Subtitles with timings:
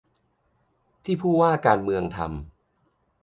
[1.03, 2.33] ที่ผู้ว่าการเมืองทำ